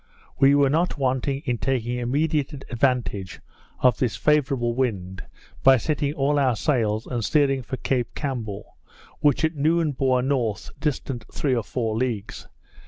We 0.39 0.55
were 0.55 0.71
not 0.71 0.97
wanting 0.97 1.43
in 1.45 1.59
taking 1.59 1.99
immediate 1.99 2.53
advantage 2.71 3.39
of 3.81 3.99
this 3.99 4.15
favourable 4.15 4.73
wind, 4.73 5.21
by 5.61 5.77
setting 5.77 6.13
all 6.13 6.39
our 6.39 6.55
sails, 6.55 7.05
and 7.05 7.23
steering 7.23 7.61
for 7.61 7.77
Cape 7.77 8.15
Campbell, 8.15 8.77
which 9.19 9.45
at 9.45 9.53
noon 9.53 9.91
bore 9.91 10.23
north, 10.23 10.71
distant 10.79 11.25
three 11.31 11.53
or 11.53 11.61
four 11.61 11.95
leagues. 11.95 12.47